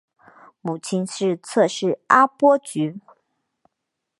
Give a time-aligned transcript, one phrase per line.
[0.61, 2.99] 母亲是侧室阿波局。